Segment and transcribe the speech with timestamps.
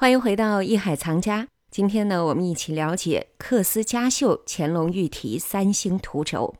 [0.00, 1.48] 欢迎回到艺海藏家。
[1.72, 6.54] 今天呢，我们一起了解缂丝家绣乾隆御题三星图轴。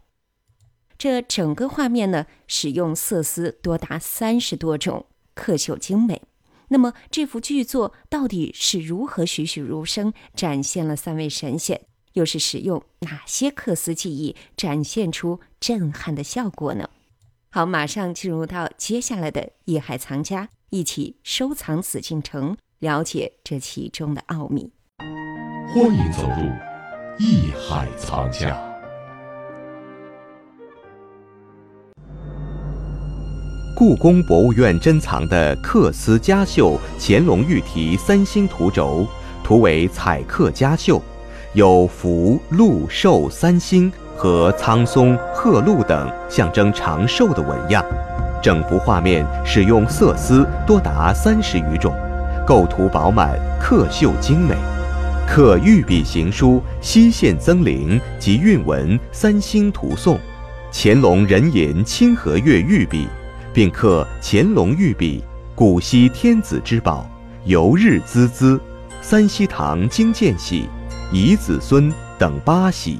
[0.98, 6.20] 这整个画面呢，使用色丝多达三十多种，刻绣精美。
[6.70, 11.82] 那么，这幅巨作到底是如何栩栩如生展现了三位神仙？
[12.14, 16.90] 又是使用哪些缂丝技艺展现出震撼的效果呢？
[17.50, 22.56] 好，马上进入到接下来的艺海藏家，一起收藏紫禁城。
[22.80, 24.70] 了解这其中的奥秘。
[25.74, 26.48] 欢迎走入
[27.18, 28.56] 艺海藏家。
[33.76, 39.04] 故宫博物院珍藏的缂丝家绣乾隆御题三星图轴，
[39.42, 41.02] 图为彩刻家绣，
[41.54, 47.84] 有福、禄、寿三星和苍松、鹤鹿等象征长寿的纹样。
[48.40, 51.92] 整幅画面使用色丝多达三十余种。
[52.48, 54.56] 构图饱满，刻绣精美，
[55.28, 60.18] 刻御笔行书、西线增灵及韵文三星图颂，
[60.72, 63.06] 乾隆壬寅清和月御笔，
[63.52, 65.22] 并刻乾隆御笔，
[65.54, 67.06] 古稀天子之宝，
[67.44, 68.58] 游日孜孜，
[69.02, 70.70] 三希堂经见喜，
[71.12, 72.98] 遗子孙等八喜。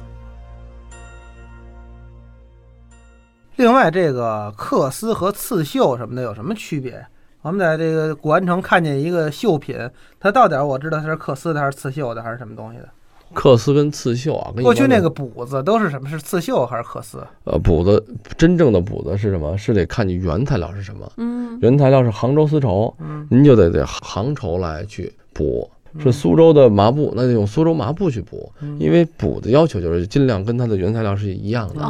[3.55, 7.03] 另外，这个缂丝和刺绣什么的有什么区别？
[7.41, 9.77] 我们在这个古玩城看见一个绣品，
[10.19, 12.89] 它到底我知道它是缂丝的还是刺绣的还是什么东西的？
[13.33, 16.09] 缂丝跟刺绣啊，过去那个补子都是什么？
[16.09, 17.19] 是刺绣还是缂丝？
[17.45, 18.03] 呃，补子
[18.37, 19.55] 真正的补子是什么？
[19.57, 21.09] 是得看你原材料是什么。
[21.17, 28.51] 嗯，原材料是杭州丝绸，嗯，您就得得杭绸来去补；是苏州的麻布，那就用苏州麻布去补。
[28.79, 31.81] 因为补的要求就是尽量跟它的原材料是一样的，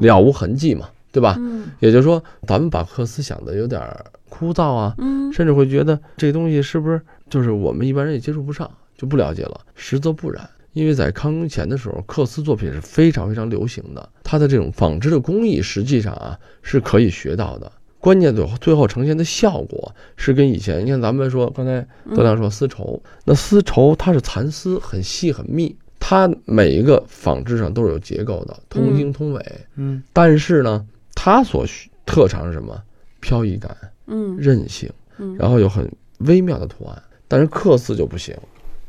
[0.00, 1.36] 了无痕迹嘛，对吧？
[1.38, 3.80] 嗯，也就是说，咱们把缂丝想的有点。
[4.28, 9.60] 枯燥啊，嗯，甚至会觉得这东西是不是就是我们一般人也接触不上，就不了解了。
[9.74, 17.70] 实则不然，因为在康雍乾的时候，缂丝作品是非常非常流行的，它的这种纺织的工艺实际上啊是可以学到的。
[17.98, 21.84] 关键最后最后呈现的效果是跟以前，你看咱们说刚才
[22.14, 29.44] 德亮说丝绸，那丝绸它是蚕丝，很细很密，它每一个纺织上都是有结构的，通经通纬，
[29.74, 30.86] 嗯，但是呢，
[31.16, 32.80] 它所需特长是什么？
[33.20, 33.76] 飘逸感。
[34.06, 38.34] 嗯，韧性，嗯，然后有很微妙的图案，但是缂丝就不行。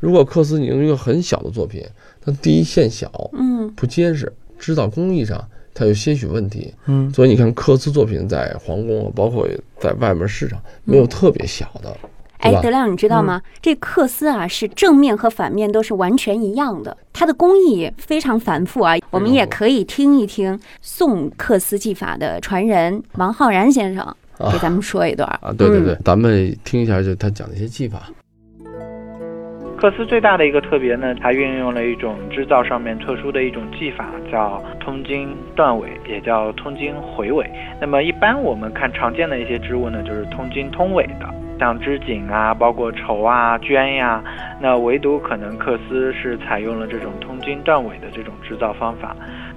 [0.00, 1.84] 如果缂丝你用一个很小的作品，
[2.20, 9.48] 它第一线小，嗯，不结实，制造工艺上它有些许问题，嗯，所以你看缂丝作品在皇宫，包括
[9.80, 11.96] 在外面市场，没有特别小的。
[12.38, 13.42] 哎，德亮，你知道吗？
[13.60, 18.94] 这缂丝啊，是正面和反面都是完全一样的，它的工艺非常繁复啊。
[19.10, 24.16] 我们也可以听一听宋缂丝技法的传人王浩然先生。
[24.52, 28.02] 给咱们说一段啊，对对对，咱们听一下，就他讲的一些技法。
[29.80, 37.48] 缂丝最大的一个特别呢，它运用了一种织造上面特殊的一种技法，叫通经断纬，也叫通经回纬。
[37.80, 44.20] 那么一般我们看常见的一些织物呢，就是通经通纬的，像织锦啊，包括绸啊、绢呀，
[44.60, 49.14] 那唯独可能缂丝是采用了这种通经断纬的这种织造方法。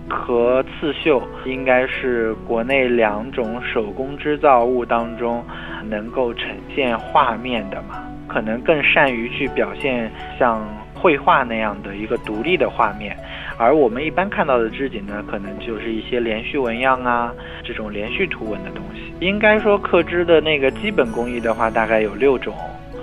[0.10, 5.44] 和刺绣应该是国内两种手工织造物当中
[5.86, 10.62] 能够呈现画面的嘛，可能更善于去表现像
[10.94, 13.16] 绘画那样的一个独立的画面，
[13.58, 17.34] 而我们一般看到的织锦呢，可能就是一些连续纹样啊，
[17.64, 19.14] 这种连续图文的东西。
[19.20, 22.54] 应该说刻织的那个基本工艺的话，大概有六种，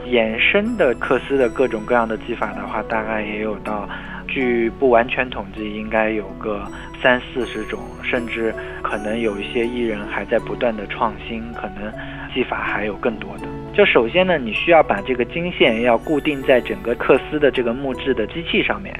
[0.06, 3.88] 衍生的刻丝的各种各样的技法的话，大概也有到。
[4.38, 6.64] 据不完全统计，应该有个
[7.02, 8.54] 三四十种，甚至
[8.84, 11.92] 可能有一些艺人还在不断的创新，可能
[12.32, 13.48] 技法还有更多的。
[13.78, 18.92] 就首先呢，你需要把这个经线要固定在整个克丝的这个木质的机器上面。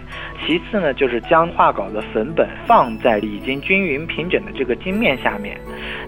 [0.47, 5.59] 其次呢，就是将画稿的粉本放在已经均匀平整的这个经面下面，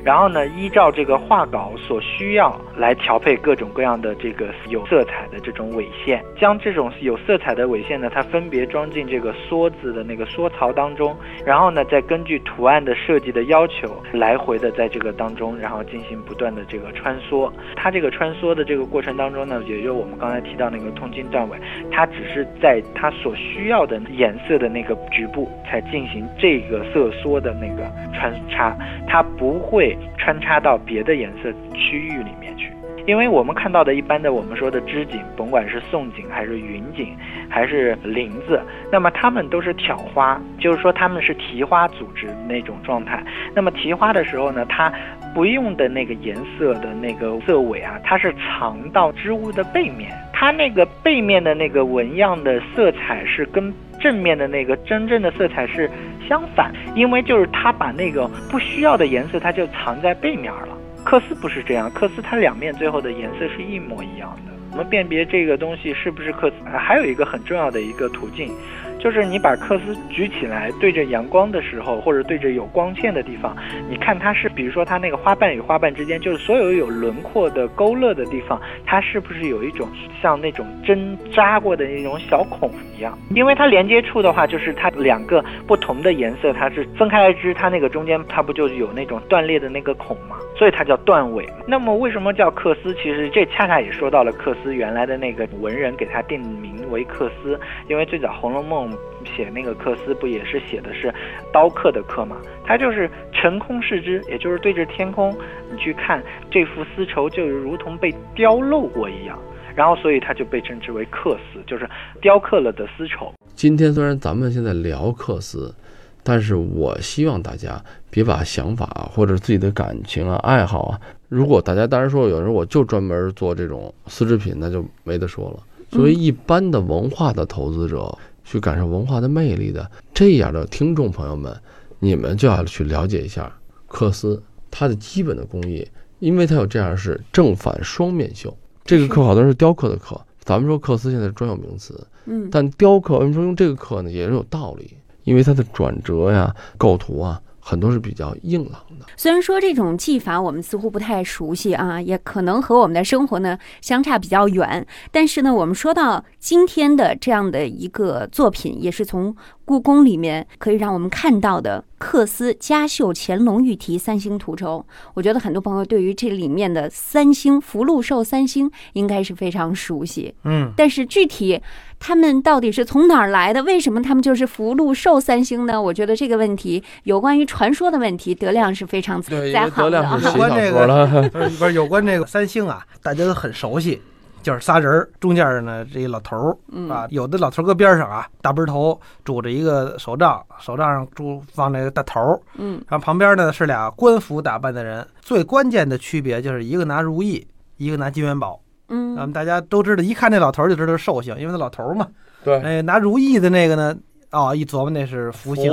[0.05, 11.13] 然后呢，依照这个画稿所需要来调配各种各样的这个有色彩的这种纬线，将这种有色彩的纬线呢，它分别装进这个梭子的那个梭槽当中，
[11.45, 17.53] 然后呢，再根据图案的设计的要求，来回的在这个当中，然后进行不断的这个穿梭。
[17.75, 21.59] 它这个穿梭的这个过程当中呢，也就我们刚才提到那个通经断尾，
[21.91, 28.77] 它只是在它所需要的颜色的那个局部才进行这个色缩的那个穿插，
[29.07, 32.73] 它不会穿插到别的颜色区域里面去。
[33.11, 37.09] 因为我们看到的一般的我们说的织锦，甭管是宋锦还是云锦
[37.49, 38.63] 还是林子，
[38.93, 43.21] 那么它们都是挑花，就是说它们是提花组织那种状态。
[43.53, 44.93] 那么提花的时候呢，它
[45.35, 55.91] 不用的那个颜色的那个色尾啊，它是藏到织物的背面，它那个背面的那个纹样的色彩是跟正面的那个真正的色彩是
[56.29, 60.69] 相反，因为就是它把那个不需要的颜色，它就藏在背面了。
[61.05, 64.53] 克斯不是这样，克斯它两面最后的颜色是一模一样的。
[64.73, 68.53] 我们辨别这个东西是不是克斯，还有一个很重要的一个途径。
[69.01, 73.57] 就是你把缂丝举起来，对着阳光的时候，或者对着有光线的地方，
[73.89, 79.89] 你看它是，比如说它那个花瓣与花瓣之间，就是所有有轮廓的勾勒的地方，它是不是有一种
[80.21, 83.19] 像那种针扎过的那种小孔一样？
[83.35, 90.37] 因为它连接处的话，就是它两个不同的颜色，它是分开来织，它那个中间它不就有那种断裂的那个孔吗？
[90.59, 91.49] 所以它叫断尾。
[91.67, 92.93] 那么为什么叫缂丝？
[92.95, 97.59] 其实这恰恰也说到了缂丝原来的那个文人给它定名为缂丝，
[97.89, 98.91] 因为最早《红楼梦》。
[99.37, 101.15] 写那个缂丝不也是写的是
[101.53, 102.39] 刀刻的刻嘛？
[102.65, 105.31] 它就是成空视之，也就是对着天空，
[105.71, 109.39] 你去看这幅丝绸，就如同被雕镂过一样。
[109.75, 111.89] 然后，所以它就被称之为缂丝，就是
[112.23, 113.31] 雕刻了的丝绸。
[113.55, 115.75] 今天虽然咱们现在聊缂丝，
[116.23, 117.79] 但是我希望大家
[118.11, 125.63] 别把想法或者自己的感情啊、爱好啊，如果大家当然说有人我就专门做这种丝织品，那就没得说了。
[125.91, 128.17] 作为一般的文化的投资者。
[128.43, 131.57] 去感受文化的魅力的这样的听众朋友们，
[132.01, 133.53] 你们就要去了解一下
[133.89, 134.43] 缂丝
[134.73, 135.87] 它的基本的工艺，
[136.19, 138.53] 因为它有这样是正反双面绣。
[138.85, 144.11] 这个刻好多是雕刻的刻，咱们说缂丝现在是专有名词，嗯，但雕刻为什么说用这个刻呢？
[144.11, 147.41] 也是有道理，因为它的转折呀、构图啊。
[147.61, 149.07] 很多是比较硬朗的。
[149.17, 154.87] 虽然说这种技法我们似乎不太熟悉啊，也可能和我们的生活呢相差比较远。
[155.11, 159.35] 但是呢，我们说到今天的这样的一个作品，也是从
[159.65, 164.85] 故宫里面可以让我们看到的缂丝嘉绣乾隆御题三星图轴。
[165.15, 170.35] 我觉得很多朋友对于这里面的三星福禄寿三星应该是非常熟悉。
[170.45, 171.61] 嗯，但是具体。
[172.01, 173.63] 他们到底是从哪儿来的？
[173.63, 175.81] 为什么他们就是福禄寿三星呢？
[175.81, 180.03] 我觉得这个问题有关于传说的问题，德亮是非常在行的。
[180.25, 184.01] 有关这个不是 有关这个三星啊，大家都很熟悉，
[184.43, 186.57] 就是仨人儿，中间呢这一老头儿
[186.91, 198.59] 啊，有的老头搁边上啊，大背头拄着一个手杖，手杖上拄放那个大头儿，嗯，然后旁边呢是俩官服打扮的人，最关键的区别就是一个拿如意，一个拿金元宝。
[198.91, 202.07] 嗯，咱们大家都知道，一看这老头就知道是寿星，因为他老头嘛。
[202.45, 203.97] 对，哎，拿如意的那个呢，
[204.31, 205.73] 哦，一琢磨那是福星；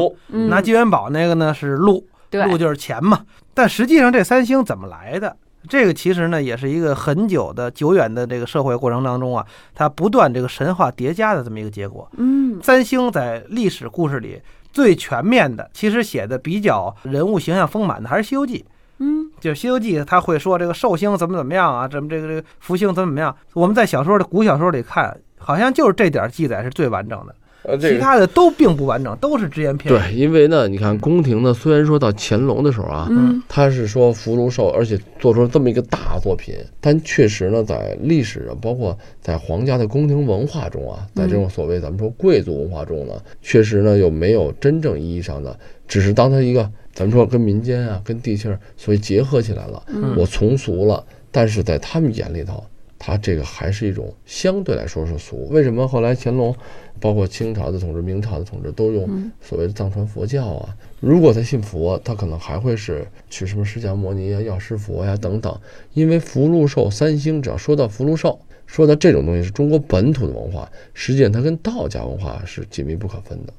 [0.50, 3.22] 拿金元宝那个呢是禄，禄就是钱嘛。
[3.54, 5.36] 但实际上这三星怎么来的？
[5.68, 12.10] 这个其实呢也是一个很久的、久远的这个社会过程当中啊，它不断这个神话叠加的这么一个结果。
[12.18, 14.42] 嗯，三星在历史故事里
[14.72, 18.60] 最全面的，其实写的比较人物形象丰满的还是《西游记》。
[19.00, 23.36] 嗯，就是《西游记》，他会说这个寿星怎么怎么样啊，怎么这个这个福星怎么怎么样？
[23.54, 29.98] 我们在小说的古小说里看，好像就是这点记载是最完整的，呃，其他的都并不完整，都是只言片语。
[29.98, 43.14] 对，因为呢，你看宫廷呢，虽然说到乾隆的时候啊，嗯，他是说福禄寿，而且做出了这么一个大作品，但确实呢，在历史上，包括在皇家的宫廷文化中啊，在这种所谓咱们说贵族文化中呢，
[43.44, 45.56] 确实呢，又没有真正意义上的，
[45.88, 46.68] 只是当他一个。
[46.98, 49.86] 咱们说跟民间啊，跟地气儿，所以结合起来了。
[50.18, 52.64] 我从俗了，但是在他们眼里头，
[52.98, 55.48] 他这个还是一种相对来说是俗。
[55.52, 56.56] 为什么后来乾隆，
[57.00, 60.76] 包括清朝的统治、明朝的统治都用所谓的藏传佛教啊？
[61.00, 65.56] 如果他信佛，他可能还会是取什么释迦牟尼啊、药师佛呀等等。
[65.94, 73.54] 因为福禄寿三星，只要说到福禄寿，说到这种东西是中国本土的文化，实际上它跟道家文化是紧密不可分的。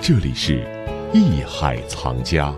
[0.00, 0.64] 这里是。
[1.12, 2.52] 艺海藏家，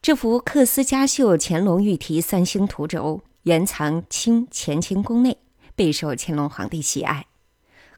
[0.00, 5.36] 这幅缂丝嘉绣乾隆御题三星图轴原藏清乾清宫内，
[5.76, 7.26] 备受乾隆皇帝喜爱。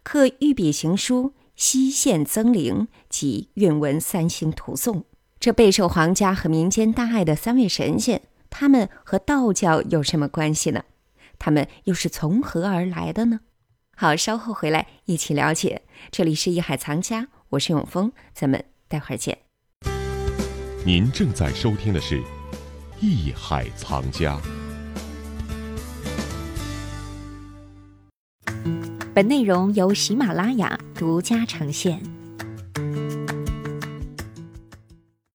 [0.02, 5.04] 刻御笔行书、西线增灵及韵文三星图颂。
[5.38, 10.82] 这备受皇家和民间大爱的三位神仙，他们和道教有什么关系呢？
[11.38, 13.40] 他们又是从何而来的呢？
[13.96, 15.82] 好，稍后回来一起了解。
[16.10, 18.64] 这里是艺海藏家，我是永峰，咱们。
[18.90, 19.38] 待会儿见。
[20.85, 22.18] 您正在收听的是
[23.00, 24.37] 《艺海藏家》。
[29.14, 32.19] 本内容由喜马拉雅独家呈现。